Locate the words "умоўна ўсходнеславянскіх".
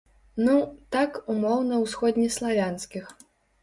1.35-3.19